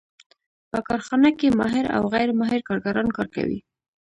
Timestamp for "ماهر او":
1.59-2.03